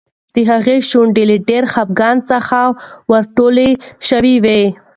د 0.33 0.35
هغې 0.51 0.77
شونډې 0.89 1.23
له 1.31 1.37
ډېر 1.49 1.63
خپګان 1.73 2.17
څخه 2.31 2.59
ورټولې 3.11 3.69
شوې 4.09 4.35
وې. 4.43 4.61